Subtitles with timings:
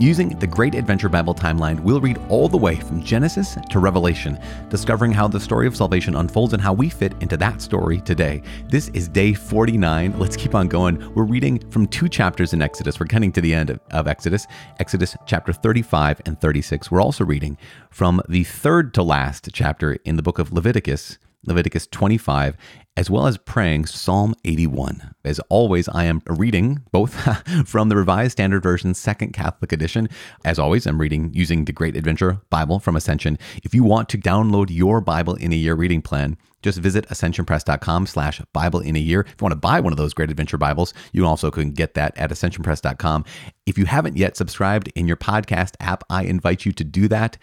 [0.00, 4.38] Using the Great Adventure Bible timeline, we'll read all the way from Genesis to Revelation,
[4.70, 8.42] discovering how the story of salvation unfolds and how we fit into that story today.
[8.70, 10.18] This is day 49.
[10.18, 11.12] Let's keep on going.
[11.12, 12.98] We're reading from two chapters in Exodus.
[12.98, 14.46] We're getting to the end of, of Exodus,
[14.78, 16.90] Exodus chapter 35 and 36.
[16.90, 17.58] We're also reading
[17.90, 22.56] from the third to last chapter in the book of Leviticus, Leviticus 25,
[22.96, 25.14] as well as praying Psalm 81.
[25.24, 27.14] As always, I am reading both
[27.66, 30.08] from the Revised Standard Version, Second Catholic Edition.
[30.44, 33.38] As always, I'm reading using the Great Adventure Bible from Ascension.
[33.62, 38.06] If you want to download your Bible in a Year reading plan, just visit ascensionpress.com
[38.06, 39.22] slash Bible in a year.
[39.22, 41.94] If you want to buy one of those Great Adventure Bibles, you also can get
[41.94, 43.24] that at ascensionpress.com.
[43.64, 47.38] If you haven't yet subscribed in your podcast app, I invite you to do that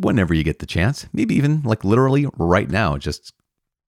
[0.00, 2.96] whenever you get the chance, maybe even like literally right now.
[2.96, 3.32] Just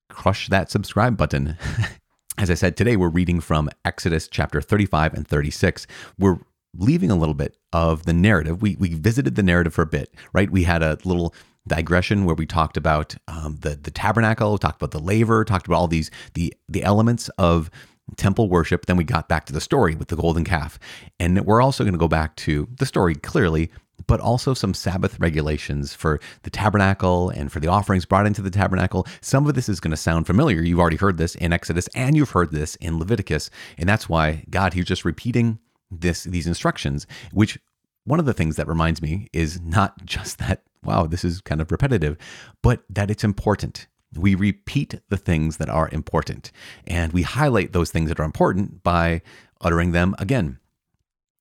[0.09, 1.57] crush that subscribe button.
[2.37, 5.87] As I said, today we're reading from Exodus chapter 35 and 36.
[6.17, 6.37] We're
[6.75, 8.61] leaving a little bit of the narrative.
[8.61, 10.49] We, we visited the narrative for a bit, right?
[10.49, 11.33] We had a little
[11.67, 15.77] digression where we talked about um, the, the tabernacle, talked about the laver, talked about
[15.77, 17.69] all these, the, the elements of
[18.17, 18.85] temple worship.
[18.85, 20.79] Then we got back to the story with the golden calf.
[21.19, 23.71] And we're also going to go back to the story clearly,
[24.09, 28.49] but also some Sabbath regulations for the tabernacle and for the offerings brought into the
[28.49, 29.05] tabernacle.
[29.21, 30.63] Some of this is going to sound familiar.
[30.63, 33.51] You've already heard this in Exodus and you've heard this in Leviticus.
[33.77, 35.59] And that's why God, He's just repeating
[35.91, 37.59] this these instructions, which
[38.03, 41.61] one of the things that reminds me is not just that, wow, this is kind
[41.61, 42.17] of repetitive,
[42.63, 43.85] but that it's important.
[44.15, 46.51] We repeat the things that are important
[46.87, 49.21] and we highlight those things that are important by
[49.61, 50.58] uttering them again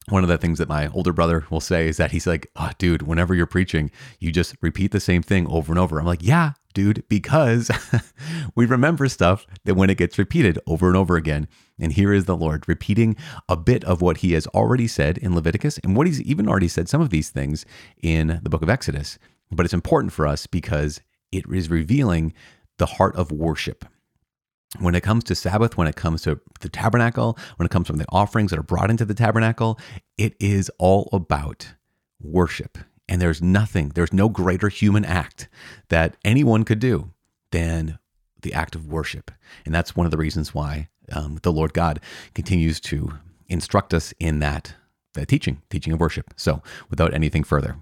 [0.09, 2.71] one of the things that my older brother will say is that he's like, oh,
[2.79, 5.99] dude, whenever you're preaching, you just repeat the same thing over and over.
[5.99, 7.71] I'm like, yeah, dude, because
[8.55, 11.47] we remember stuff that when it gets repeated over and over again.
[11.79, 13.17] And here is the Lord repeating
[13.49, 16.69] a bit of what he has already said in Leviticus and what he's even already
[16.69, 17.67] said some of these things
[18.03, 19.19] in the book of Exodus.
[19.51, 21.01] But it's important for us because
[21.33, 22.33] it is revealing
[22.79, 23.85] the heart of worship
[24.79, 27.97] when it comes to Sabbath, when it comes to the tabernacle, when it comes from
[27.97, 29.79] the offerings that are brought into the tabernacle,
[30.17, 31.75] it is all about
[32.21, 32.79] worship.
[33.09, 35.49] And there's nothing, there's no greater human act
[35.89, 37.11] that anyone could do
[37.51, 37.99] than
[38.43, 39.31] the act of worship.
[39.65, 42.01] And that's one of the reasons why um, the Lord God
[42.35, 43.13] continues to
[43.49, 44.75] instruct us in that,
[45.15, 46.35] that teaching, teaching of worship.
[46.37, 47.77] So without anything further,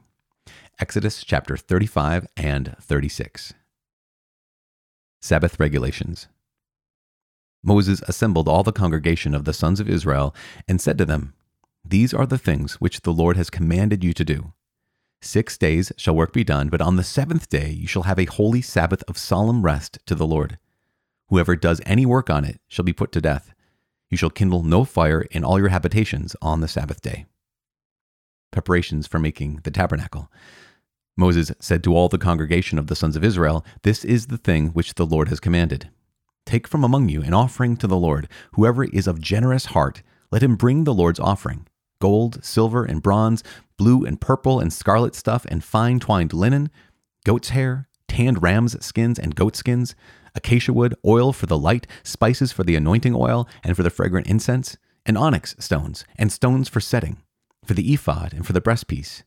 [0.79, 3.55] Exodus chapter 35 and 36.
[5.21, 6.29] Sabbath regulations.
[7.67, 10.33] Moses assembled all the congregation of the sons of Israel
[10.69, 11.35] and said to them,
[11.85, 14.53] These are the things which the Lord has commanded you to do.
[15.21, 18.27] Six days shall work be done, but on the seventh day you shall have a
[18.27, 20.59] holy Sabbath of solemn rest to the Lord.
[21.29, 23.53] Whoever does any work on it shall be put to death.
[24.11, 27.27] You shall kindle no fire in all your habitations on the Sabbath day.
[28.53, 30.31] Preparations for making the tabernacle.
[31.17, 34.69] Moses said to all the congregation of the sons of Israel, This is the thing
[34.69, 35.91] which the Lord has commanded.
[36.47, 38.29] Take from among you an offering to the Lord.
[38.53, 41.67] Whoever is of generous heart, let him bring the Lord's offering
[41.99, 43.43] gold, silver, and bronze,
[43.79, 46.71] blue and purple and scarlet stuff, and fine twined linen,
[47.25, 49.95] goat's hair, tanned ram's skins and goat skins,
[50.35, 54.27] acacia wood, oil for the light, spices for the anointing oil and for the fragrant
[54.27, 57.17] incense, and onyx stones, and stones for setting,
[57.65, 59.23] for the ephod and for the breastpiece.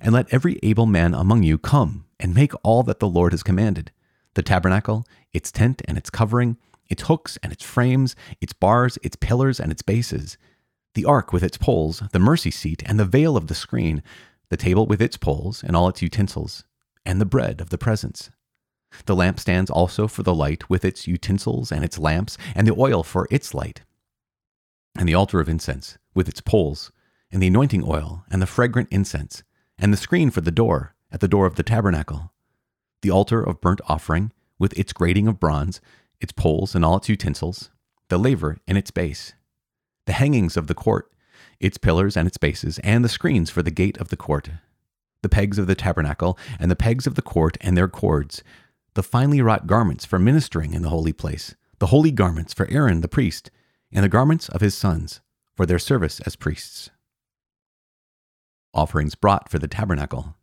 [0.00, 3.42] And let every able man among you come and make all that the Lord has
[3.42, 3.90] commanded
[4.34, 6.56] the tabernacle, its tent and its covering,
[6.88, 10.38] its hooks and its frames, its bars, its pillars and its bases,
[10.94, 14.02] the ark with its poles, the mercy seat and the veil of the screen,
[14.48, 16.64] the table with its poles and all its utensils,
[17.04, 18.30] and the bread of the presence.
[19.04, 23.02] The lampstands also for the light with its utensils and its lamps, and the oil
[23.02, 23.82] for its light,
[24.96, 26.90] and the altar of incense with its poles,
[27.30, 29.42] and the anointing oil and the fragrant incense,
[29.78, 32.32] and the screen for the door at the door of the tabernacle,
[33.02, 35.80] the altar of burnt offering with its grating of bronze,
[36.20, 37.70] its poles and all its utensils,
[38.08, 39.34] the laver and its base,
[40.06, 41.10] the hangings of the court,
[41.60, 44.50] its pillars and its bases, and the screens for the gate of the court,
[45.22, 48.42] the pegs of the tabernacle, and the pegs of the court and their cords,
[48.94, 53.00] the finely wrought garments for ministering in the holy place, the holy garments for Aaron
[53.00, 53.50] the priest,
[53.92, 55.20] and the garments of his sons
[55.54, 56.90] for their service as priests.
[58.74, 60.36] Offerings brought for the tabernacle.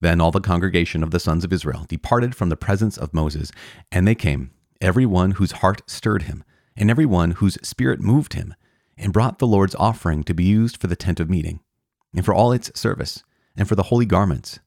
[0.00, 3.50] Then all the congregation of the sons of Israel departed from the presence of Moses,
[3.90, 4.50] and they came,
[4.80, 6.44] every one whose heart stirred him,
[6.76, 8.54] and every one whose spirit moved him,
[8.98, 11.60] and brought the Lord's offering to be used for the tent of meeting,
[12.14, 13.22] and for all its service,
[13.56, 14.58] and for the holy garments.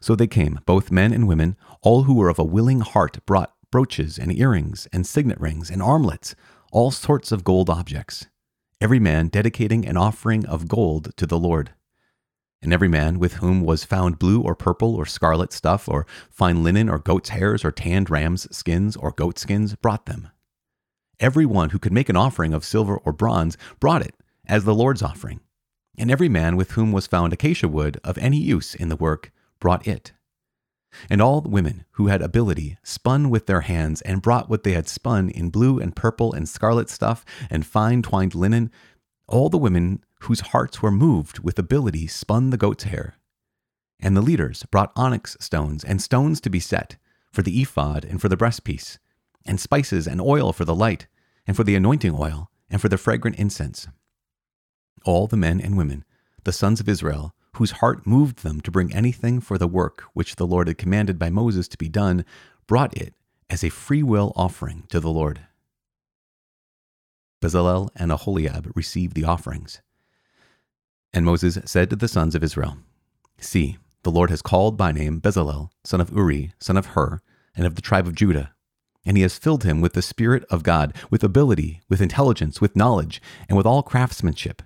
[0.00, 3.52] So they came, both men and women, all who were of a willing heart brought
[3.72, 6.34] brooches and earrings and signet rings and armlets,
[6.70, 8.26] all sorts of gold objects,
[8.80, 11.72] every man dedicating an offering of gold to the Lord.
[12.62, 16.62] And every man with whom was found blue or purple or scarlet stuff, or fine
[16.62, 20.28] linen, or goat's hairs, or tanned ram's skins, or goat skins, brought them.
[21.18, 24.14] Every one who could make an offering of silver or bronze brought it
[24.46, 25.40] as the Lord's offering.
[25.98, 29.30] And every man with whom was found acacia wood of any use in the work
[29.58, 30.12] brought it.
[31.08, 34.72] And all the women who had ability spun with their hands and brought what they
[34.72, 38.70] had spun in blue and purple and scarlet stuff and fine twined linen.
[39.28, 43.14] All the women whose hearts were moved with ability spun the goat's hair.
[43.98, 46.96] And the leaders brought onyx stones and stones to be set
[47.32, 48.98] for the ephod and for the breastpiece,
[49.46, 51.06] and spices and oil for the light,
[51.46, 53.88] and for the anointing oil, and for the fragrant incense.
[55.04, 56.04] All the men and women,
[56.44, 60.36] the sons of Israel, whose heart moved them to bring anything for the work which
[60.36, 62.24] the Lord had commanded by Moses to be done,
[62.66, 63.14] brought it
[63.48, 65.40] as a free will offering to the Lord.
[67.42, 69.80] Bezalel and Aholiab received the offerings.
[71.12, 72.78] And Moses said to the sons of Israel,
[73.38, 77.20] See, the Lord has called by name Bezalel, son of Uri, son of Hur,
[77.56, 78.54] and of the tribe of Judah.
[79.04, 82.76] And he has filled him with the Spirit of God, with ability, with intelligence, with
[82.76, 84.62] knowledge, and with all craftsmanship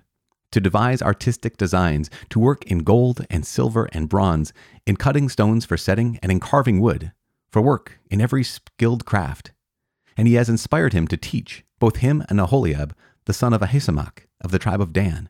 [0.55, 4.53] to devise artistic designs, to work in gold and silver and bronze,
[4.85, 7.11] in cutting stones for setting, and in carving wood,
[7.49, 9.51] for work in every skilled craft.
[10.15, 12.95] And he has inspired him to teach, both him and Aholiab,
[13.25, 15.29] the son of Ahisamach, of the tribe of Dan.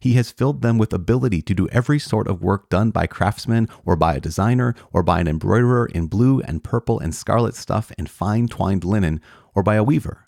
[0.00, 3.68] He has filled them with ability to do every sort of work done by craftsmen,
[3.84, 7.92] or by a designer, or by an embroiderer in blue and purple and scarlet stuff
[7.98, 9.20] and fine twined linen,
[9.54, 10.26] or by a weaver,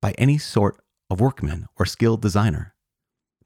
[0.00, 0.80] by any sort
[1.10, 2.74] of workman or skilled designer.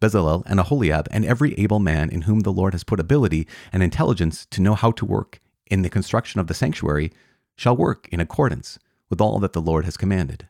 [0.00, 3.82] Bezalel, and Aholiab, and every able man in whom the Lord has put ability and
[3.82, 7.12] intelligence to know how to work in the construction of the sanctuary,
[7.56, 8.78] shall work in accordance
[9.10, 10.48] with all that the Lord has commanded.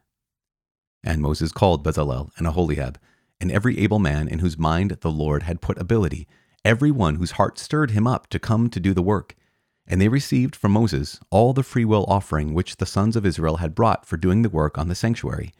[1.02, 2.98] And Moses called Bezalel and Aholiab,
[3.40, 6.28] and every able man in whose mind the Lord had put ability,
[6.64, 9.36] every one whose heart stirred him up to come to do the work.
[9.86, 13.74] And they received from Moses all the freewill offering which the sons of Israel had
[13.74, 15.52] brought for doing the work on the sanctuary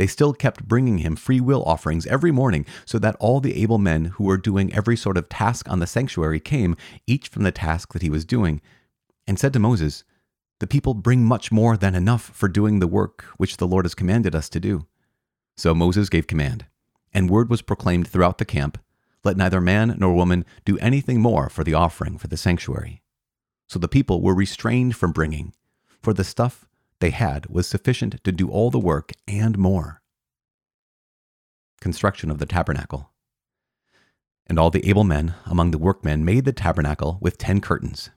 [0.00, 3.76] they still kept bringing him free will offerings every morning, so that all the able
[3.76, 6.74] men who were doing every sort of task on the sanctuary came,
[7.06, 8.62] each from the task that he was doing,
[9.26, 10.04] and said to Moses,
[10.58, 13.94] The people bring much more than enough for doing the work which the Lord has
[13.94, 14.86] commanded us to do.
[15.58, 16.64] So Moses gave command,
[17.12, 18.78] and word was proclaimed throughout the camp
[19.22, 23.02] Let neither man nor woman do anything more for the offering for the sanctuary.
[23.66, 25.52] So the people were restrained from bringing,
[26.02, 26.66] for the stuff
[27.00, 30.02] they had was sufficient to do all the work and more.
[31.80, 33.10] Construction of the tabernacle.
[34.46, 38.10] And all the able men among the workmen made the tabernacle with ten curtains.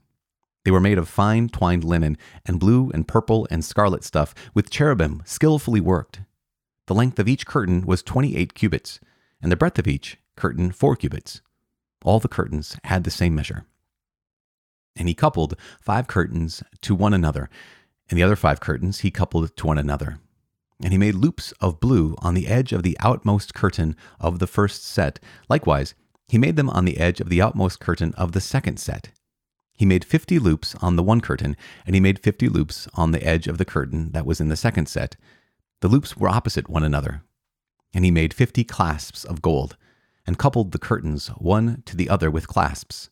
[0.64, 2.16] They were made of fine twined linen,
[2.46, 6.22] and blue and purple and scarlet stuff, with cherubim skillfully worked.
[6.86, 9.00] The length of each curtain was twenty eight cubits,
[9.40, 11.40] and the breadth of each curtain four cubits.
[12.04, 13.64] All the curtains had the same measure.
[14.96, 17.48] And he coupled five curtains to one another,
[18.10, 20.18] and the other five curtains he coupled to one another.
[20.82, 24.46] And he made loops of blue on the edge of the outmost curtain of the
[24.46, 25.18] first set.
[25.48, 25.94] Likewise,
[26.28, 29.10] he made them on the edge of the outmost curtain of the second set.
[29.72, 31.56] He made fifty loops on the one curtain,
[31.86, 34.56] and he made fifty loops on the edge of the curtain that was in the
[34.56, 35.16] second set.
[35.80, 37.22] The loops were opposite one another.
[37.92, 39.76] And he made fifty clasps of gold,
[40.26, 43.10] and coupled the curtains one to the other with clasps,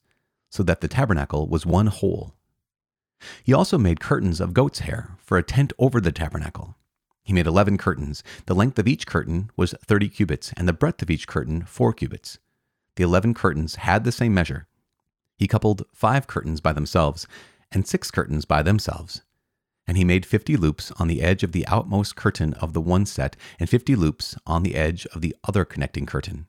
[0.51, 2.35] so that the tabernacle was one whole.
[3.45, 6.77] He also made curtains of goat's hair for a tent over the tabernacle.
[7.23, 8.25] He made eleven curtains.
[8.47, 11.93] The length of each curtain was thirty cubits, and the breadth of each curtain four
[11.93, 12.39] cubits.
[12.97, 14.67] The eleven curtains had the same measure.
[15.37, 17.29] He coupled five curtains by themselves,
[17.71, 19.23] and six curtains by themselves.
[19.87, 23.07] And he made fifty loops on the edge of the outmost curtain of the one
[23.07, 26.47] set, and fifty loops on the edge of the other connecting curtain.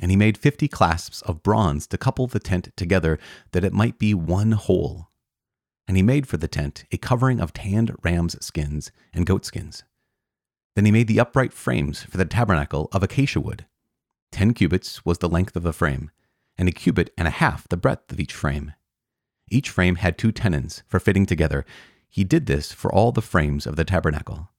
[0.00, 3.18] And he made fifty clasps of bronze to couple the tent together,
[3.52, 5.08] that it might be one whole
[5.86, 9.84] and he made for the tent a covering of tanned ram's skins and goat skins.
[10.74, 13.66] Then he made the upright frames for the tabernacle of acacia wood.
[14.32, 16.10] Ten cubits was the length of the frame,
[16.58, 18.72] and a cubit and a half the breadth of each frame.
[19.50, 21.64] Each frame had two tenons for fitting together.
[22.14, 24.50] He did this for all the frames of the tabernacle.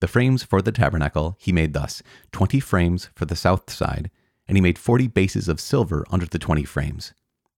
[0.00, 4.10] The frames for the tabernacle he made thus twenty frames for the south side,
[4.48, 7.12] and he made forty bases of silver under the twenty frames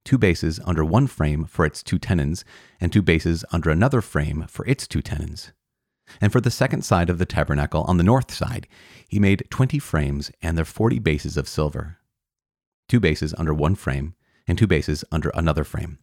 [0.04, 2.44] two bases under one frame for its two tenons,
[2.80, 5.52] and two bases under another frame for its two tenons.
[6.21, 8.66] And for the second side of the tabernacle on the north side,
[9.09, 11.99] he made twenty frames and their forty bases of silver.
[12.88, 14.16] Two bases under one frame,
[14.49, 16.00] and two bases under another frame.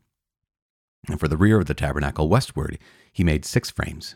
[1.08, 2.78] And for the rear of the tabernacle westward,
[3.12, 4.16] he made six frames.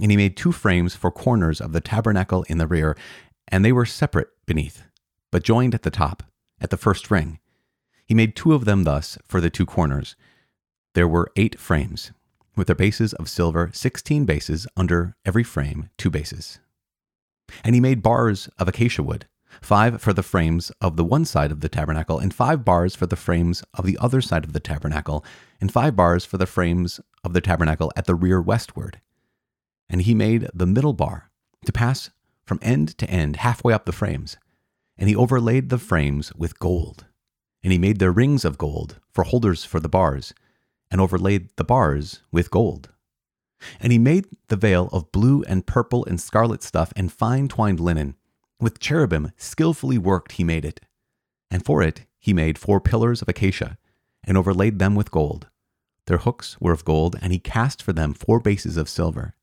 [0.00, 2.96] And he made two frames for corners of the tabernacle in the rear,
[3.48, 4.82] and they were separate beneath,
[5.30, 6.22] but joined at the top,
[6.60, 7.38] at the first ring.
[8.06, 10.16] He made two of them thus for the two corners.
[10.94, 12.12] There were eight frames,
[12.56, 16.58] with their bases of silver, sixteen bases under every frame, two bases.
[17.62, 19.26] And he made bars of acacia wood,
[19.60, 23.06] five for the frames of the one side of the tabernacle, and five bars for
[23.06, 25.24] the frames of the other side of the tabernacle,
[25.60, 29.00] and five bars for the frames of the tabernacle at the rear westward.
[29.88, 31.30] And he made the middle bar
[31.64, 32.10] to pass
[32.44, 34.36] from end to end halfway up the frames.
[34.96, 37.06] And he overlaid the frames with gold.
[37.62, 40.32] And he made their rings of gold for holders for the bars,
[40.90, 42.90] and overlaid the bars with gold.
[43.80, 47.80] And he made the veil of blue and purple and scarlet stuff and fine twined
[47.80, 48.14] linen.
[48.60, 50.80] With cherubim skillfully worked he made it.
[51.50, 53.78] And for it he made four pillars of acacia,
[54.24, 55.46] and overlaid them with gold.
[56.06, 59.34] Their hooks were of gold, and he cast for them four bases of silver.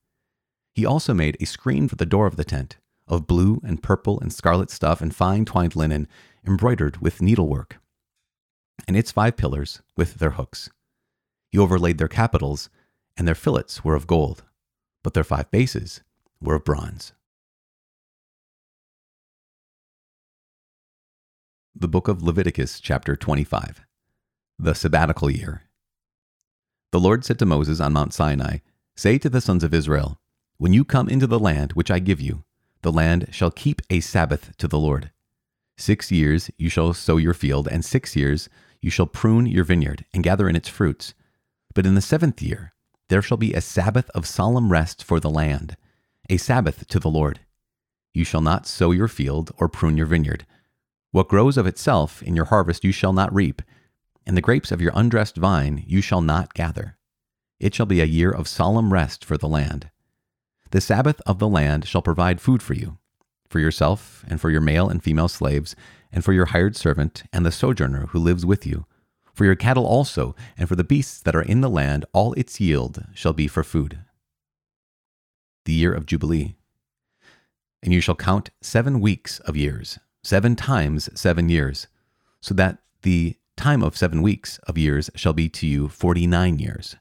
[0.73, 4.19] He also made a screen for the door of the tent, of blue and purple
[4.19, 6.07] and scarlet stuff and fine twined linen,
[6.45, 7.77] embroidered with needlework.
[8.87, 10.69] And its five pillars with their hooks.
[11.51, 12.69] He overlaid their capitals,
[13.15, 14.43] and their fillets were of gold,
[15.03, 16.01] but their five bases
[16.41, 17.13] were of bronze.
[21.77, 23.81] The book of Leviticus, chapter 25.
[24.57, 25.63] The sabbatical year.
[26.93, 28.59] The Lord said to Moses on Mount Sinai,
[28.95, 30.17] Say to the sons of Israel,
[30.57, 32.45] When you come into the land which I give you,
[32.81, 35.11] the land shall keep a Sabbath to the Lord.
[35.75, 38.47] Six years you shall sow your field, and six years
[38.81, 41.13] you shall prune your vineyard, and gather in its fruits.
[41.73, 42.73] But in the seventh year
[43.09, 45.75] there shall be a Sabbath of solemn rest for the land,
[46.29, 47.41] a Sabbath to the Lord.
[48.13, 50.45] You shall not sow your field or prune your vineyard.
[51.15, 53.61] What grows of itself in your harvest you shall not reap,
[54.25, 56.97] and the grapes of your undressed vine you shall not gather.
[57.57, 59.89] It shall be a year of solemn rest for the land.
[60.71, 62.97] The Sabbath of the land shall provide food for you,
[63.47, 65.73] for yourself, and for your male and female slaves,
[66.11, 68.85] and for your hired servant, and the sojourner who lives with you.
[69.33, 72.59] For your cattle also, and for the beasts that are in the land, all its
[72.59, 73.99] yield shall be for food.
[75.63, 76.57] The year of Jubilee.
[77.81, 81.85] And you shall count seven weeks of years, seven times seven years,
[82.41, 86.57] so that the time of seven weeks of years shall be to you forty nine
[86.57, 86.95] years.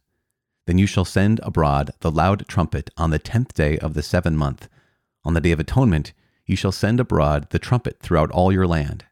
[0.67, 4.37] Then you shall send abroad the loud trumpet on the tenth day of the seventh
[4.37, 4.69] month.
[5.25, 6.13] On the day of atonement,
[6.45, 9.07] you shall send abroad the trumpet throughout all your land.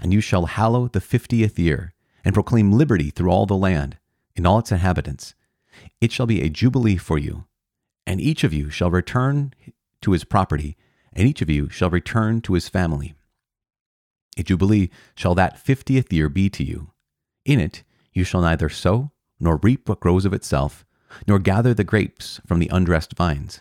[0.00, 1.94] And you shall hallow the fiftieth year,
[2.24, 3.98] and proclaim liberty through all the land,
[4.36, 5.34] in all its inhabitants.
[6.00, 7.46] It shall be a jubilee for you,
[8.06, 9.52] and each of you shall return
[10.02, 10.76] to his property,
[11.12, 13.14] and each of you shall return to his family.
[14.36, 16.92] A jubilee shall that fiftieth year be to you.
[17.44, 20.84] In it you shall neither sow nor reap what grows of itself,
[21.26, 23.60] nor gather the grapes from the undressed vines.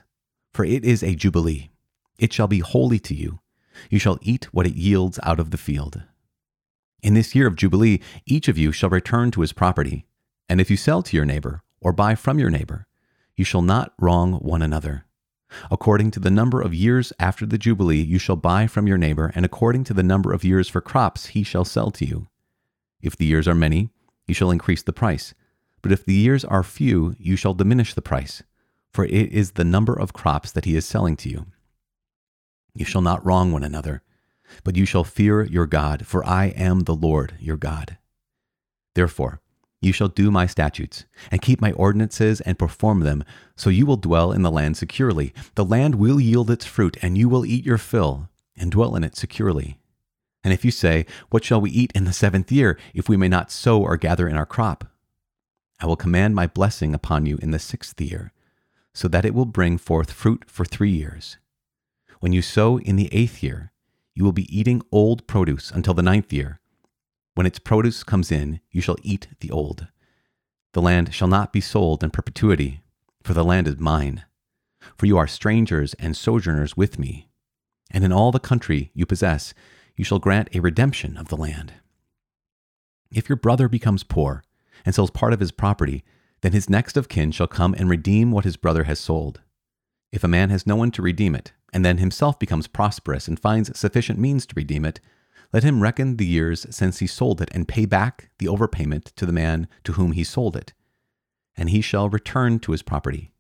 [0.54, 1.72] For it is a jubilee.
[2.18, 3.40] It shall be holy to you.
[3.90, 6.04] You shall eat what it yields out of the field.
[7.02, 10.06] In this year of Jubilee, each of you shall return to his property.
[10.48, 12.86] And if you sell to your neighbor, or buy from your neighbor,
[13.36, 15.06] you shall not wrong one another.
[15.70, 19.32] According to the number of years after the Jubilee, you shall buy from your neighbor,
[19.36, 22.28] and according to the number of years for crops, he shall sell to you.
[23.02, 23.90] If the years are many,
[24.28, 25.34] you shall increase the price.
[25.82, 28.44] But if the years are few, you shall diminish the price,
[28.92, 31.48] for it is the number of crops that he is selling to you.
[32.74, 34.04] You shall not wrong one another,
[34.64, 37.98] but you shall fear your God, for I am the Lord your God.
[38.96, 39.42] Therefore,
[39.82, 43.24] you shall do my statutes, and keep my ordinances, and perform them,
[43.56, 45.34] so you will dwell in the land securely.
[45.56, 49.04] The land will yield its fruit, and you will eat your fill, and dwell in
[49.04, 49.80] it securely.
[50.44, 53.28] And if you say, What shall we eat in the seventh year, if we may
[53.28, 54.86] not sow or gather in our crop?
[55.80, 58.34] I will command my blessing upon you in the sixth year,
[58.94, 61.38] so that it will bring forth fruit for three years.
[62.20, 63.72] When you sow in the eighth year,
[64.14, 66.61] you will be eating old produce until the ninth year.
[67.34, 69.88] When its produce comes in, you shall eat the old.
[70.74, 72.82] The land shall not be sold in perpetuity,
[73.24, 74.24] for the land is mine.
[74.98, 77.30] For you are strangers and sojourners with me.
[77.92, 79.54] And in all the country you possess,
[79.96, 81.74] you shall grant a redemption of the land.
[83.14, 84.44] If your brother becomes poor,
[84.86, 86.04] and sells part of his property,
[86.42, 89.42] then his next of kin shall come and redeem what his brother has sold.
[90.12, 93.40] If a man has no one to redeem it, and then himself becomes prosperous and
[93.40, 95.00] finds sufficient means to redeem it,
[95.54, 99.26] let him reckon the years since he sold it and pay back the overpayment to
[99.26, 100.74] the man to whom he sold it,
[101.58, 103.32] and he shall return to his property.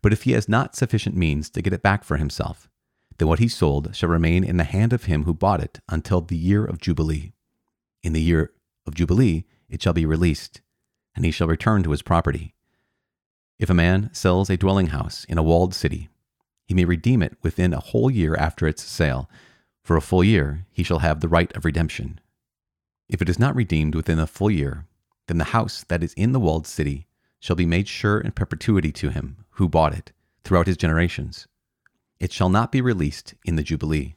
[0.00, 2.68] But if he has not sufficient means to get it back for himself,
[3.18, 6.20] then what he sold shall remain in the hand of him who bought it until
[6.20, 7.34] the year of Jubilee.
[8.02, 8.52] In the year
[8.86, 10.60] of Jubilee, it shall be released.
[11.14, 12.54] and he shall return to his property.
[13.58, 16.08] If a man sells a dwelling house in a walled city,
[16.64, 19.28] he may redeem it within a whole year after its sale.
[19.82, 22.20] For a full year he shall have the right of redemption.
[23.08, 24.86] If it is not redeemed within a full year,
[25.26, 27.06] then the house that is in the walled city
[27.40, 30.12] shall be made sure in perpetuity to him who bought it
[30.44, 31.46] throughout his generations.
[32.20, 34.16] It shall not be released in the Jubilee.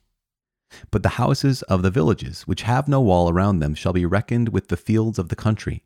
[0.92, 4.50] But the houses of the villages, which have no wall around them, shall be reckoned
[4.50, 5.84] with the fields of the country.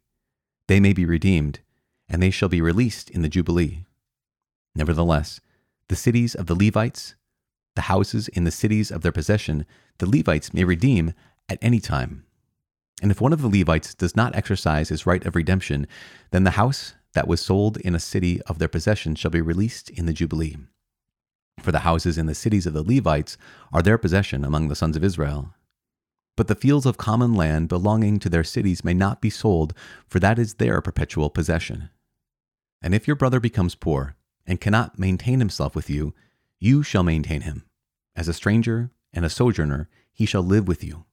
[0.67, 1.59] They may be redeemed,
[2.07, 3.85] and they shall be released in the Jubilee.
[4.75, 5.39] Nevertheless,
[5.87, 7.15] the cities of the Levites,
[7.79, 9.65] the houses in the cities of their possession,
[9.99, 11.13] the Levites may redeem
[11.47, 12.25] at any time.
[13.01, 15.87] And if one of the Levites does not exercise his right of redemption,
[16.31, 19.89] then the house that was sold in a city of their possession shall be released
[19.91, 20.57] in the Jubilee.
[21.61, 23.37] For the houses in the cities of the Levites
[23.71, 25.53] are their possession among the sons of Israel.
[26.35, 29.73] But the fields of common land belonging to their cities may not be sold,
[30.05, 31.91] for that is their perpetual possession.
[32.81, 36.13] And if your brother becomes poor, and cannot maintain himself with you,
[36.59, 37.68] you shall maintain him.
[38.19, 41.05] As a stranger and a sojourner, he shall live with you.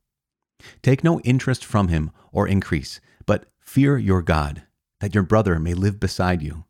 [0.83, 4.65] Take no interest from him or increase, but fear your God,
[4.99, 6.65] that your brother may live beside you.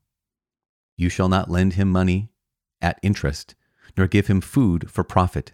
[0.94, 2.28] You shall not lend him money
[2.82, 3.54] at interest,
[3.96, 5.52] nor give him food for profit.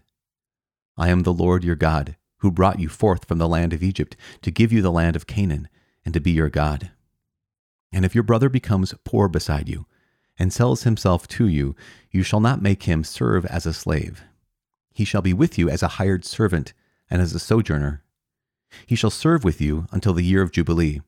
[0.96, 4.16] I am the Lord your God, who brought you forth from the land of Egypt
[4.40, 5.68] to give you the land of Canaan,
[6.04, 6.90] and to be your God.
[7.92, 9.86] And if your brother becomes poor beside you,
[10.40, 11.76] and sells himself to you,
[12.10, 14.24] you shall not make him serve as a slave.
[14.92, 16.72] He shall be with you as a hired servant
[17.10, 18.02] and as a sojourner.
[18.86, 21.00] He shall serve with you until the year of Jubilee.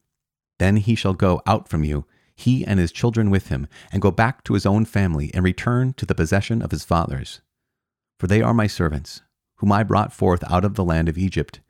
[0.59, 2.05] Then he shall go out from you,
[2.37, 5.93] he and his children with him, and go back to his own family and return
[5.95, 7.41] to the possession of his fathers.
[8.19, 9.23] For they are my servants,
[9.57, 11.61] whom I brought forth out of the land of Egypt.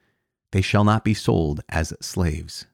[0.53, 2.67] They shall not be sold as slaves.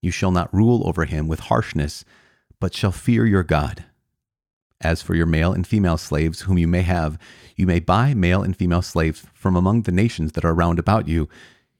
[0.00, 2.04] You shall not rule over him with harshness,
[2.60, 3.84] but shall fear your God.
[4.82, 7.18] As for your male and female slaves whom you may have,
[7.56, 11.06] you may buy male and female slaves from among the nations that are round about
[11.06, 11.28] you,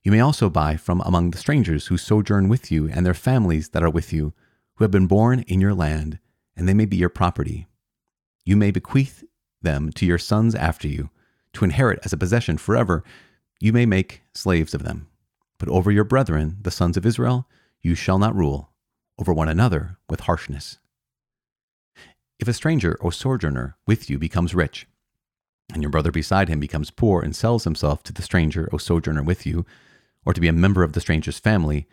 [0.03, 3.71] you may also buy from among the strangers who sojourn with you and their families
[3.71, 4.33] that are with you,
[4.77, 6.19] who have been born in your land,
[6.57, 7.67] and they may be your property.
[8.45, 9.25] You may bequeath
[9.61, 11.11] them to your sons after you,
[11.53, 13.05] to inherit as a possession forever.
[13.61, 15.09] You may make slaves of them.
[15.59, 17.47] But over your brethren, the sons of Israel,
[17.81, 18.71] you shall not rule,
[19.19, 20.79] over one another with harshness.
[22.43, 24.89] If a stranger or sojourner with you becomes rich,
[25.73, 29.23] and your brother beside him becomes poor and sells himself to the stranger or sojourner
[29.23, 29.65] with you,
[30.27, 31.87] or to be a member of the stranger's family,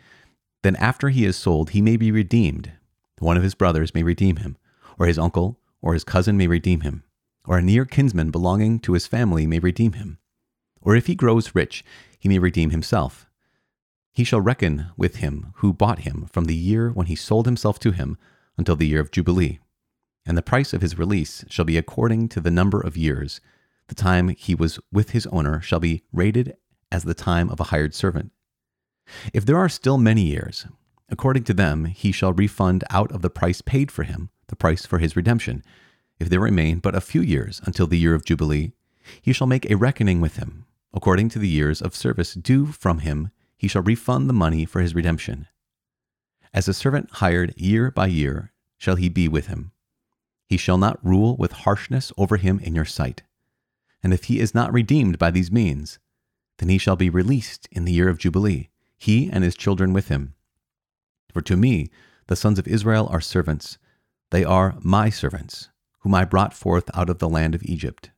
[0.64, 2.72] then after he is sold, he may be redeemed.
[3.20, 4.56] One of his brothers may redeem him,
[4.98, 7.04] or his uncle or his cousin may redeem him,
[7.46, 10.18] or a near kinsman belonging to his family may redeem him.
[10.80, 11.84] Or if he grows rich,
[12.18, 13.30] he may redeem himself.
[14.12, 17.78] He shall reckon with him who bought him from the year when he sold himself
[17.78, 18.18] to him
[18.58, 19.60] until the year of Jubilee.
[20.26, 23.40] And the price of his release shall be according to the number of years.
[23.88, 26.56] The time he was with his owner shall be rated
[26.92, 28.32] as the time of a hired servant.
[29.32, 30.66] If there are still many years,
[31.08, 34.84] according to them, he shall refund out of the price paid for him the price
[34.84, 35.62] for his redemption.
[36.18, 38.72] If there remain but a few years until the year of Jubilee,
[39.22, 40.66] he shall make a reckoning with him.
[40.92, 44.80] According to the years of service due from him, he shall refund the money for
[44.80, 45.46] his redemption.
[46.52, 49.72] As a servant hired year by year shall he be with him.
[50.50, 53.22] He shall not rule with harshness over him in your sight.
[54.02, 56.00] And if he is not redeemed by these means,
[56.58, 60.08] then he shall be released in the year of Jubilee, he and his children with
[60.08, 60.34] him.
[61.32, 61.88] For to me,
[62.26, 63.78] the sons of Israel are servants.
[64.32, 65.68] They are my servants,
[66.00, 68.10] whom I brought forth out of the land of Egypt.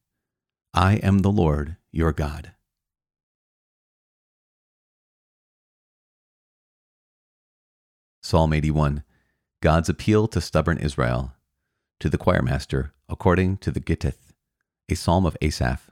[0.72, 2.52] I am the Lord your God.
[8.22, 9.04] Psalm 81
[9.60, 11.34] God's appeal to stubborn Israel,
[12.02, 14.32] to the choirmaster, according to the Gittith,
[14.88, 15.88] a psalm of Asaph.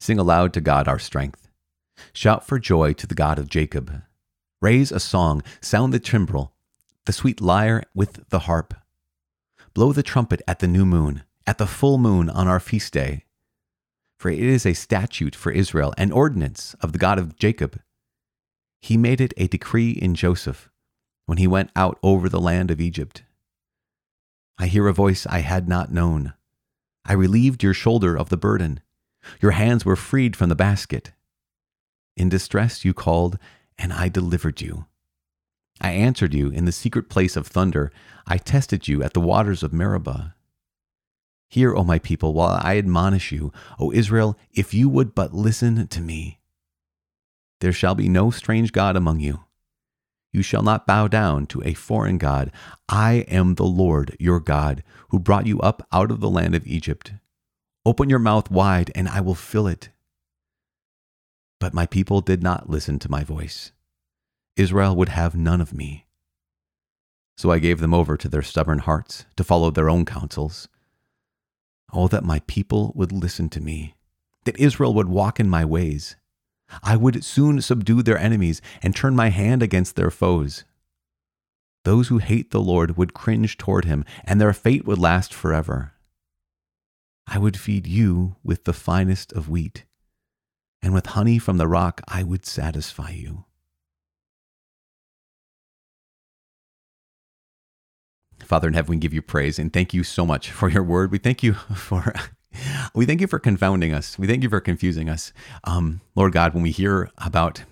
[0.00, 1.48] Sing aloud to God our strength.
[2.12, 4.02] Shout for joy to the God of Jacob.
[4.60, 6.52] Raise a song, sound the timbrel,
[7.06, 8.74] the sweet lyre with the harp.
[9.72, 13.24] Blow the trumpet at the new moon, at the full moon on our feast day.
[14.18, 17.80] For it is a statute for Israel, an ordinance of the God of Jacob.
[18.82, 20.68] He made it a decree in Joseph
[21.24, 23.22] when he went out over the land of Egypt.
[24.58, 26.34] I hear a voice I had not known.
[27.04, 28.80] I relieved your shoulder of the burden.
[29.40, 31.12] Your hands were freed from the basket.
[32.16, 33.38] In distress you called,
[33.78, 34.86] and I delivered you.
[35.80, 37.92] I answered you in the secret place of thunder.
[38.26, 40.34] I tested you at the waters of Meribah.
[41.48, 45.86] Hear, O my people, while I admonish you, O Israel, if you would but listen
[45.86, 46.40] to me.
[47.60, 49.44] There shall be no strange God among you.
[50.32, 52.52] You shall not bow down to a foreign God.
[52.88, 56.66] I am the Lord your God, who brought you up out of the land of
[56.66, 57.12] Egypt.
[57.86, 59.88] Open your mouth wide, and I will fill it.
[61.60, 63.72] But my people did not listen to my voice.
[64.56, 66.06] Israel would have none of me.
[67.36, 70.68] So I gave them over to their stubborn hearts to follow their own counsels.
[71.92, 73.94] Oh, that my people would listen to me,
[74.44, 76.16] that Israel would walk in my ways.
[76.82, 80.64] I would soon subdue their enemies and turn my hand against their foes.
[81.84, 85.92] Those who hate the Lord would cringe toward him, and their fate would last forever.
[87.26, 89.84] I would feed you with the finest of wheat,
[90.82, 93.44] and with honey from the rock I would satisfy you.
[98.44, 101.10] Father in heaven, we give you praise and thank you so much for your word.
[101.10, 102.14] We thank you for
[102.94, 104.18] we thank you for confounding us.
[104.18, 105.32] We thank you for confusing us.
[105.64, 107.64] Um, Lord God, when we hear about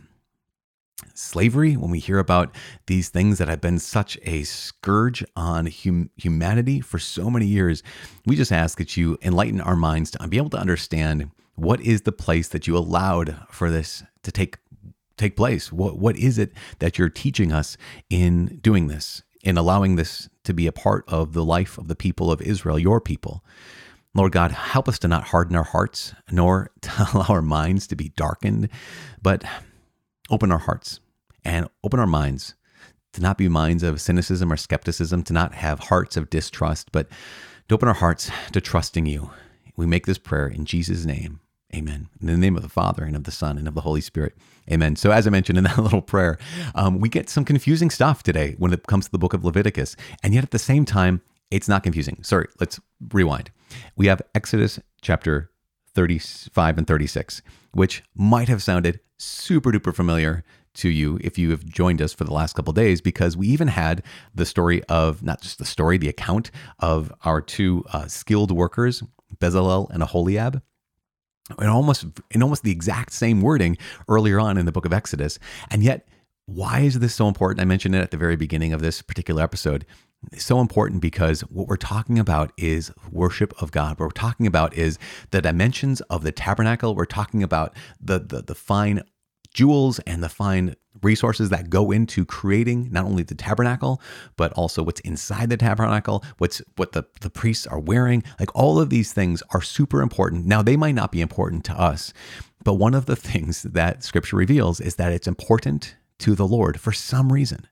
[1.14, 2.54] slavery, when we hear about
[2.86, 7.82] these things that have been such a scourge on hum- humanity for so many years,
[8.26, 12.02] we just ask that you enlighten our minds to be able to understand what is
[12.02, 14.58] the place that you allowed for this to take
[15.16, 15.72] take place.
[15.72, 17.76] What what is it that you're teaching us
[18.10, 21.96] in doing this, in allowing this to be a part of the life of the
[21.96, 23.42] people of Israel, your people?
[24.16, 27.96] Lord God, help us to not harden our hearts, nor to allow our minds to
[27.96, 28.70] be darkened,
[29.20, 29.44] but
[30.30, 31.00] open our hearts
[31.44, 32.54] and open our minds
[33.12, 37.08] to not be minds of cynicism or skepticism, to not have hearts of distrust, but
[37.68, 39.30] to open our hearts to trusting you.
[39.76, 41.40] We make this prayer in Jesus' name.
[41.74, 42.08] Amen.
[42.20, 44.34] In the name of the Father and of the Son and of the Holy Spirit.
[44.70, 44.96] Amen.
[44.96, 46.38] So, as I mentioned in that little prayer,
[46.74, 49.94] um, we get some confusing stuff today when it comes to the book of Leviticus.
[50.22, 52.18] And yet, at the same time, it's not confusing.
[52.22, 52.80] Sorry, let's
[53.12, 53.50] rewind.
[53.96, 55.50] We have Exodus chapter
[55.94, 61.64] 35 and 36, which might have sounded super duper familiar to you if you have
[61.64, 64.02] joined us for the last couple days, because we even had
[64.34, 69.02] the story of not just the story, the account of our two uh, skilled workers,
[69.38, 70.62] Bezalel and Aholiab.
[71.60, 73.78] In almost in almost the exact same wording
[74.08, 75.38] earlier on in the book of Exodus.
[75.70, 76.08] And yet,
[76.46, 77.60] why is this so important?
[77.60, 79.86] I mentioned it at the very beginning of this particular episode
[80.36, 83.98] so important because what we're talking about is worship of God.
[83.98, 84.98] What we're talking about is
[85.30, 86.94] the dimensions of the tabernacle.
[86.94, 89.02] We're talking about the, the, the fine
[89.56, 94.00] jewels and the fine resources that go into creating not only the tabernacle
[94.36, 98.78] but also what's inside the tabernacle what's what the, the priests are wearing like all
[98.78, 102.12] of these things are super important now they might not be important to us
[102.64, 106.78] but one of the things that scripture reveals is that it's important to the lord
[106.80, 107.66] for some reason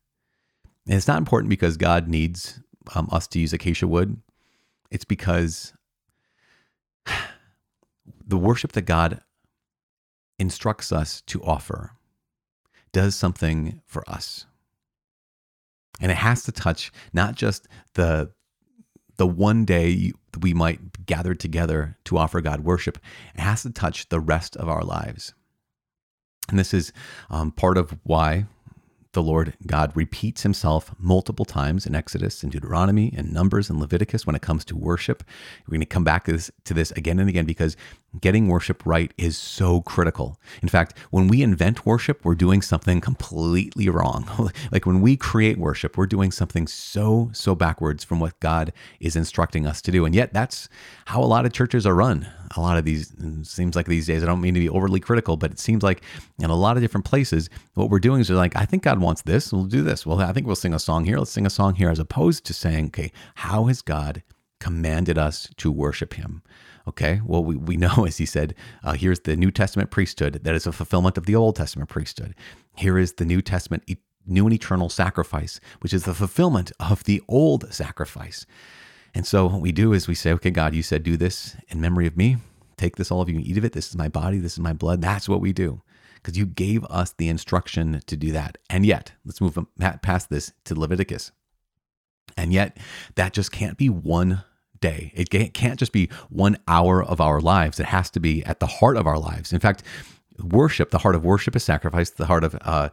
[0.87, 2.61] and it's not important because God needs
[2.94, 4.20] um, us to use acacia wood.
[4.90, 5.73] It's because
[8.27, 9.20] the worship that God
[10.38, 11.92] instructs us to offer
[12.92, 14.47] does something for us.
[16.01, 18.33] And it has to touch not just the
[19.16, 22.99] the one day we might gather together to offer God worship.
[23.37, 25.35] It has to touch the rest of our lives.
[26.49, 26.92] And this is
[27.31, 28.47] um, part of why
[29.14, 34.27] the Lord God repeats himself multiple times in Exodus and Deuteronomy and Numbers and Leviticus
[34.27, 35.24] when it comes to worship.
[35.66, 37.77] We're going to come back to this, to this again and again because
[38.20, 40.40] getting worship right is so critical.
[40.62, 44.50] In fact, when we invent worship, we're doing something completely wrong.
[44.72, 49.16] like when we create worship, we're doing something so, so backwards from what God is
[49.16, 50.05] instructing us to do.
[50.05, 50.68] And yet, that's
[51.07, 52.27] how a lot of churches are run.
[52.57, 55.00] A lot of these, mm, seems like these days, I don't mean to be overly
[55.00, 56.03] critical, but it seems like
[56.38, 59.00] in a lot of different places, what we're doing is we're like, I think God
[59.00, 60.07] wants this, we'll do this.
[60.07, 62.44] Well, I think we'll sing a song here, let's sing a song here, as opposed
[62.46, 64.22] to saying, okay, how has God
[64.61, 66.42] commanded us to worship him?
[66.87, 70.55] Okay, well, we, we know, as he said, uh, here's the New Testament priesthood that
[70.55, 72.35] is a fulfillment of the Old Testament priesthood.
[72.77, 73.85] Here is the New Testament,
[74.27, 78.47] new and eternal sacrifice, which is the fulfillment of the old sacrifice.
[79.14, 81.81] And so what we do is we say, okay, God, you said, do this in
[81.81, 82.38] memory of me.
[82.77, 83.73] Take this, all of you, and eat of it.
[83.73, 84.38] This is my body.
[84.38, 85.01] This is my blood.
[85.01, 85.83] That's what we do
[86.25, 88.57] because you gave us the instruction to do that.
[88.70, 89.59] And yet, let's move
[90.03, 91.33] past this to Leviticus.
[92.37, 92.79] And yet,
[93.14, 94.42] that just can't be one
[94.85, 95.12] day.
[95.14, 97.81] It can't just be one hour of our lives.
[97.81, 99.51] It has to be at the heart of our lives.
[99.51, 99.83] In fact,
[100.38, 102.11] worship, the heart of worship is sacrifice.
[102.11, 102.90] The heart of uh,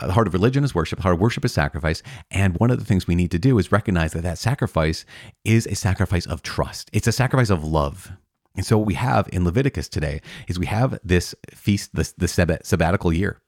[0.00, 0.98] the heart of religion is worship.
[0.98, 2.02] The heart of worship is sacrifice.
[2.30, 5.04] And one of the things we need to do is recognize that that sacrifice
[5.44, 6.90] is a sacrifice of trust.
[6.92, 8.10] It's a sacrifice of love.
[8.56, 12.28] And so what we have in Leviticus today is we have this feast, this the
[12.28, 13.40] sabbatical year.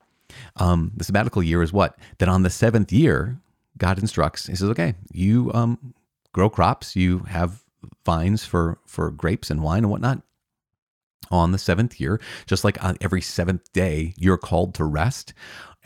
[0.57, 1.97] Um, the sabbatical year is what?
[2.19, 3.39] That on the seventh year,
[3.77, 4.45] God instructs.
[4.45, 5.93] He says, "Okay, you um,
[6.33, 6.95] grow crops.
[6.95, 7.63] You have
[8.11, 10.21] vines for for grapes and wine and whatnot
[11.29, 15.33] on the seventh year just like on every seventh day you're called to rest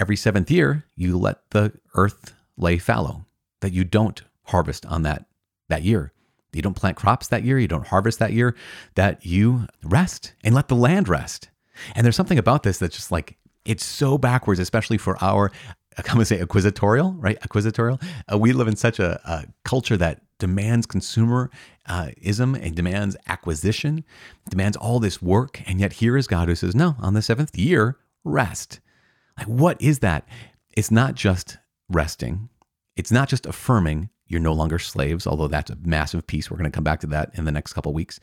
[0.01, 3.25] every seventh year, you let the earth lay fallow,
[3.61, 5.25] that you don't harvest on that,
[5.69, 6.11] that year.
[6.51, 8.55] You don't plant crops that year, you don't harvest that year,
[8.95, 11.49] that you rest and let the land rest.
[11.95, 15.51] And there's something about this that's just like, it's so backwards, especially for our,
[15.97, 17.39] I'm to say acquisitorial, right?
[17.41, 18.01] Acquisitorial.
[18.31, 21.49] Uh, we live in such a, a culture that demands consumerism
[21.87, 24.03] uh, and demands acquisition,
[24.49, 25.61] demands all this work.
[25.65, 28.81] And yet here is God who says, no, on the seventh year, rest.
[29.37, 30.27] Like, what is that?
[30.75, 31.57] It's not just
[31.89, 32.49] resting,
[32.97, 36.49] it's not just affirming you're no longer slaves, although that's a massive piece.
[36.49, 38.19] We're going to come back to that in the next couple weeks.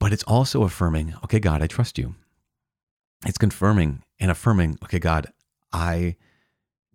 [0.00, 2.14] But it's also affirming, okay, God, I trust you.
[3.26, 5.32] It's confirming and affirming, okay, God,
[5.72, 6.16] I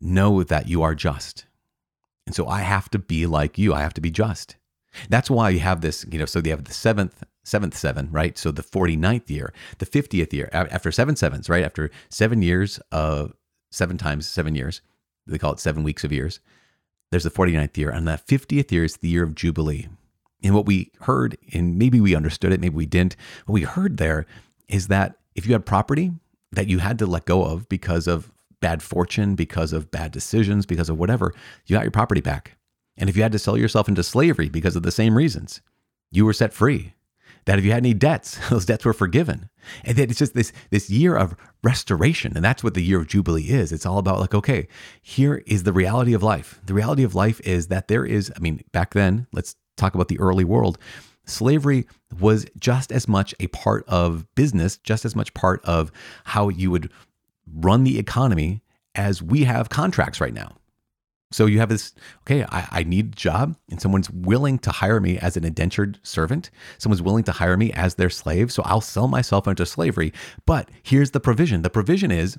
[0.01, 1.45] know that you are just.
[2.27, 3.73] And so I have to be like you.
[3.73, 4.55] I have to be just.
[5.09, 8.37] That's why you have this, you know, so they have the seventh, seventh seven, right?
[8.37, 11.65] So the 49th year, the 50th year, after seven sevens, right?
[11.65, 13.33] After seven years of
[13.71, 14.81] seven times seven years,
[15.25, 16.39] they call it seven weeks of years
[17.11, 19.87] there's the 49th year, and that 50th year is the year of Jubilee.
[20.43, 23.97] And what we heard, and maybe we understood it, maybe we didn't, what we heard
[23.97, 24.25] there
[24.67, 26.11] is that if you had property
[26.51, 28.31] that you had to let go of because of
[28.61, 31.33] bad fortune, because of bad decisions, because of whatever,
[31.65, 32.57] you got your property back.
[32.97, 35.61] And if you had to sell yourself into slavery because of the same reasons,
[36.11, 36.93] you were set free
[37.47, 39.49] that if you had any debts, those debts were forgiven.
[39.83, 42.33] And that it's just this, this year of restoration.
[42.35, 43.71] And that's what the year of Jubilee is.
[43.71, 44.67] It's all about like, okay,
[45.01, 46.59] here is the reality of life.
[46.65, 50.09] The reality of life is that there is, I mean, back then, let's talk about
[50.09, 50.77] the early world.
[51.25, 51.87] Slavery
[52.19, 55.91] was just as much a part of business, just as much part of
[56.25, 56.91] how you would
[57.53, 58.61] run the economy
[58.95, 60.57] as we have contracts right now.
[61.31, 65.01] So you have this, okay, I, I, need a job and someone's willing to hire
[65.01, 66.49] me as an indentured servant.
[66.77, 68.49] Someone's willing to hire me as their slave.
[68.49, 70.13] So I'll sell myself into slavery.
[70.45, 71.63] But here's the provision.
[71.63, 72.37] The provision is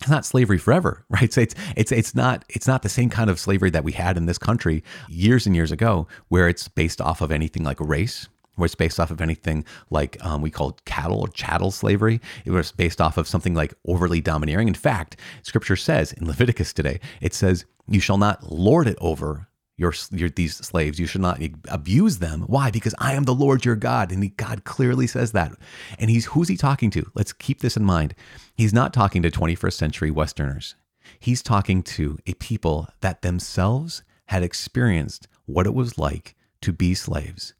[0.00, 1.32] it's not slavery forever, right?
[1.32, 4.16] So it's it's it's not it's not the same kind of slavery that we had
[4.16, 8.28] in this country years and years ago, where it's based off of anything like race,
[8.66, 12.20] it's based off of anything like um, we call cattle or chattel slavery.
[12.44, 14.68] It was based off of something like overly domineering.
[14.68, 19.46] In fact, Scripture says in Leviticus today, it says, "You shall not lord it over."
[19.76, 21.00] Your, your, these slaves.
[21.00, 22.42] You should not abuse them.
[22.42, 22.70] Why?
[22.70, 25.52] Because i am the lord your god and he, god clearly says that.
[25.98, 27.10] And he's who's he talking to?
[27.14, 28.14] Let's keep this in mind.
[28.54, 30.74] He's not talking to 21st century westerners.
[31.18, 36.92] He's talking to a people that themselves had experienced what it was like to be
[36.94, 37.54] slaves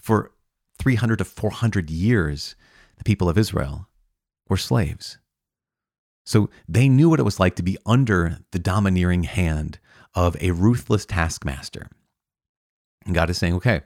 [0.00, 0.32] for
[0.78, 2.56] 300 to 400 years,
[2.98, 3.88] the people of Israel
[4.48, 5.18] were slaves.
[6.24, 9.78] So they knew what it was like to be under the domineering hand
[10.14, 11.88] of a ruthless taskmaster.
[13.04, 13.82] And God is saying, okay,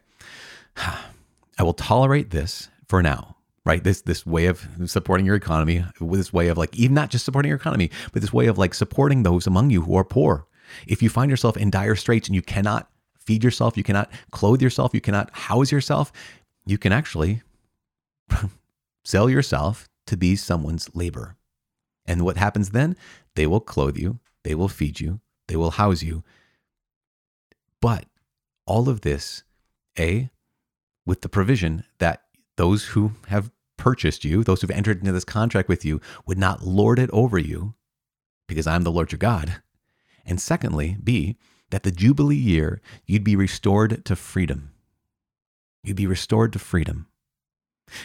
[0.76, 3.82] I will tolerate this for now, right?
[3.82, 7.24] This this way of supporting your economy, with this way of like even not just
[7.24, 10.46] supporting your economy, but this way of like supporting those among you who are poor.
[10.86, 12.90] If you find yourself in dire straits and you cannot
[13.26, 16.12] feed yourself, you cannot clothe yourself, you cannot house yourself,
[16.64, 17.42] you can actually
[19.04, 21.36] sell yourself to be someone's labor.
[22.06, 22.96] And what happens then?
[23.34, 26.22] They will clothe you, they will feed you, they will house you.
[27.80, 28.06] But
[28.66, 29.42] all of this,
[29.98, 30.30] A,
[31.04, 32.22] with the provision that
[32.56, 36.64] those who have purchased you, those who've entered into this contract with you, would not
[36.64, 37.74] lord it over you
[38.48, 39.60] because I'm the Lord your God.
[40.24, 41.36] And secondly, B,
[41.70, 44.72] that the Jubilee year you'd be restored to freedom.
[45.82, 47.06] You'd be restored to freedom.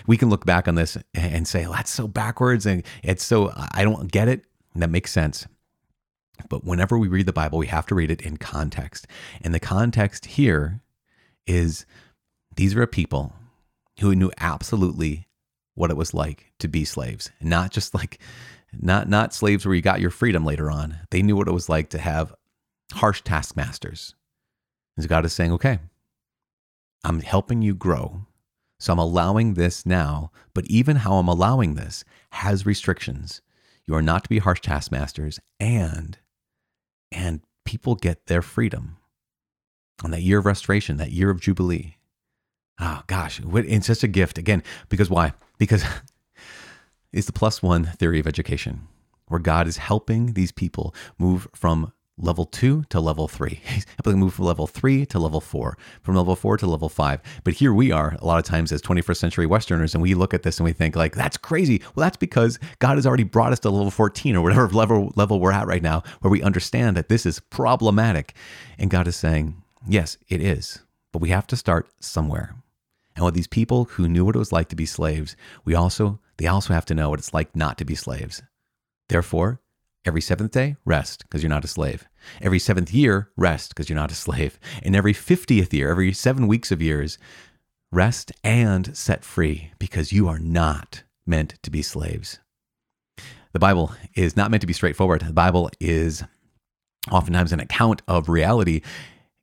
[0.05, 3.51] We can look back on this and say, well, that's so backwards and it's so,
[3.73, 4.45] I don't get it.
[4.73, 5.47] And that makes sense.
[6.49, 9.07] But whenever we read the Bible, we have to read it in context.
[9.41, 10.81] And the context here
[11.47, 11.85] is
[12.55, 13.33] these are a people
[13.99, 15.27] who knew absolutely
[15.75, 18.19] what it was like to be slaves, not just like
[18.73, 20.99] not not slaves where you got your freedom later on.
[21.09, 22.33] They knew what it was like to have
[22.91, 24.15] harsh taskmasters.
[24.97, 25.79] And God is saying, okay,
[27.03, 28.25] I'm helping you grow.
[28.79, 33.41] So I'm allowing this now, but even how I'm allowing this has restrictions.
[33.85, 36.17] You are not to be harsh taskmasters and
[37.11, 38.97] and people get their freedom
[40.03, 41.97] on that year of restoration, that year of jubilee.
[42.79, 45.33] Oh gosh, it's such a gift again because why?
[45.57, 45.83] Because
[47.13, 48.87] it's the plus one theory of education
[49.27, 53.61] where God is helping these people move from level two to level three.
[54.03, 57.21] Helping move from level three to level four, from level four to level five.
[57.43, 60.33] But here we are a lot of times as 21st century Westerners, and we look
[60.33, 61.81] at this and we think like, that's crazy.
[61.95, 65.39] Well, that's because God has already brought us to level 14 or whatever level level
[65.39, 68.33] we're at right now, where we understand that this is problematic.
[68.77, 70.79] And God is saying, yes, it is,
[71.11, 72.55] but we have to start somewhere.
[73.15, 76.19] And with these people who knew what it was like to be slaves, we also
[76.37, 78.41] they also have to know what it's like not to be slaves.
[79.09, 79.59] Therefore,
[80.03, 82.07] Every seventh day, rest because you're not a slave.
[82.41, 84.59] Every seventh year, rest because you're not a slave.
[84.81, 87.19] And every 50th year, every seven weeks of years,
[87.91, 92.39] rest and set free because you are not meant to be slaves.
[93.53, 95.21] The Bible is not meant to be straightforward.
[95.21, 96.23] The Bible is
[97.11, 98.81] oftentimes an account of reality.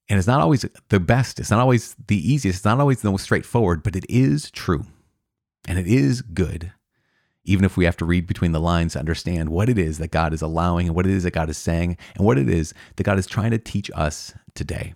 [0.09, 3.11] And it's not always the best, it's not always the easiest, it's not always the
[3.11, 4.87] most straightforward, but it is true.
[5.69, 6.73] And it is good
[7.49, 10.11] even if we have to read between the lines to understand what it is that
[10.11, 12.75] God is allowing and what it is that God is saying and what it is
[12.97, 14.95] that God is trying to teach us today.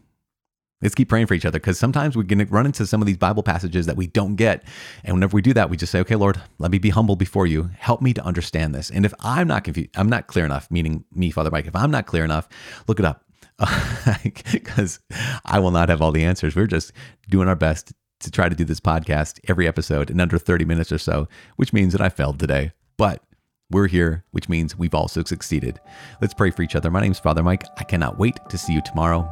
[0.83, 3.17] Let's keep praying for each other because sometimes we can run into some of these
[3.17, 4.65] Bible passages that we don't get.
[5.05, 7.47] And whenever we do that, we just say, okay, Lord, let me be humble before
[7.47, 7.71] you.
[7.79, 8.91] Help me to understand this.
[8.91, 11.93] And if I'm not confused, I'm not clear enough, meaning me, Father Mike, if I'm
[11.93, 12.49] not clear enough,
[12.89, 13.25] look it up
[14.53, 14.99] because
[15.45, 16.57] I will not have all the answers.
[16.57, 16.93] We're just
[17.31, 20.93] doing our best to try to do this podcast every episode in under 30 minutes
[20.93, 22.73] or so, which means that I failed today.
[22.97, 23.23] But
[23.71, 25.81] we're here, which means we've also succeeded.
[26.21, 26.91] Let's pray for each other.
[26.91, 27.65] My name is Father Mike.
[27.79, 29.29] I cannot wait to see you tomorrow.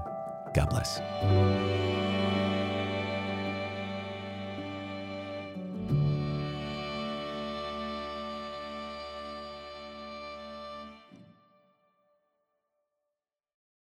[0.55, 1.80] God bless.